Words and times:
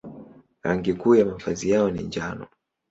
Rangi 0.63 0.93
kuu 0.93 1.15
ya 1.15 1.25
mavazi 1.25 1.69
yao 1.69 1.91
ni 1.91 2.03
njano. 2.03 2.47